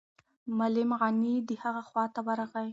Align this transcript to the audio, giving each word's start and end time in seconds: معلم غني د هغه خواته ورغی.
معلم 0.57 0.91
غني 1.01 1.35
د 1.47 1.49
هغه 1.63 1.81
خواته 1.89 2.19
ورغی. 2.27 2.69